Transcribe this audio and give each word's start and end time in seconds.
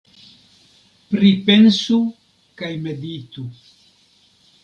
Pripensu 1.11 1.99
kaj 2.61 2.71
meditu. 2.87 3.47